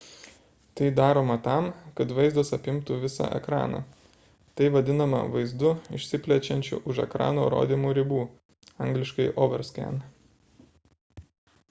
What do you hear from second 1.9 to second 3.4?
kad vaizdas apimtų visą